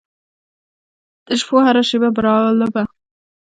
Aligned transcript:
د 1.27 1.27
شپو 1.39 1.55
هره 1.65 1.83
شیبه 1.89 2.09
برالبه 2.17 2.83